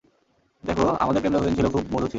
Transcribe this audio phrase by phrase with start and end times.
[0.63, 2.09] দেখ, আমাদের প্রেম যতদিন ছিল, খুব মধুর ছিল।